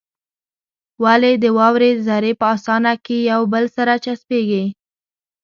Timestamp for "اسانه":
2.55-2.93